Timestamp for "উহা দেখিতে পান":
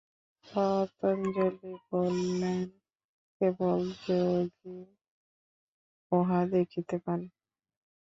6.11-7.19